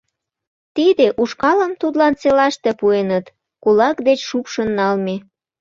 Тиде 0.75 1.07
ушкалым 1.21 1.71
тудлан 1.81 2.13
селаште 2.21 2.71
пуэныт, 2.79 3.25
кулак 3.63 3.97
деч 4.07 4.19
шупшын 4.29 4.69
налме. 4.77 5.15